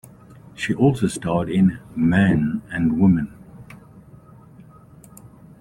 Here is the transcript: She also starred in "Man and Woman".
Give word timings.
She 0.55 0.73
also 0.73 1.05
starred 1.05 1.47
in 1.47 1.77
"Man 1.95 2.63
and 2.71 2.99
Woman". 2.99 3.31